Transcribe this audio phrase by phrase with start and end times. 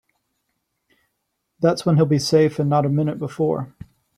[1.59, 3.75] That's when he'll be safe and not a minute before.